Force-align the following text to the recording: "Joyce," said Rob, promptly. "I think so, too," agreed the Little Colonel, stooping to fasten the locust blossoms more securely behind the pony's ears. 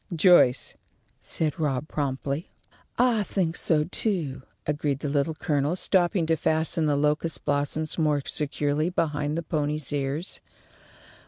"Joyce," 0.15 0.73
said 1.21 1.59
Rob, 1.59 1.87
promptly. 1.87 2.49
"I 2.97 3.21
think 3.21 3.55
so, 3.55 3.83
too," 3.83 4.41
agreed 4.65 5.01
the 5.01 5.09
Little 5.09 5.35
Colonel, 5.35 5.75
stooping 5.75 6.25
to 6.25 6.35
fasten 6.35 6.87
the 6.87 6.95
locust 6.95 7.45
blossoms 7.45 7.99
more 7.99 8.23
securely 8.25 8.89
behind 8.89 9.37
the 9.37 9.43
pony's 9.43 9.93
ears. 9.93 10.39